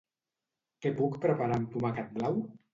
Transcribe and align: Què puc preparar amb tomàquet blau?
Què 0.85 0.93
puc 1.03 1.21
preparar 1.27 1.61
amb 1.61 1.71
tomàquet 1.77 2.13
blau? 2.19 2.45